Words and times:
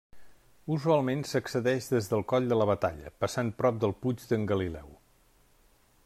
Usualment 0.75 1.19
s'accedeix 1.31 1.89
des 1.91 2.09
del 2.13 2.25
Coll 2.33 2.49
de 2.53 2.57
la 2.61 2.67
Batalla, 2.71 3.13
passant 3.25 3.51
prop 3.61 3.77
del 3.83 3.93
Puig 4.05 4.27
d'en 4.31 4.49
Galileu. 4.53 4.89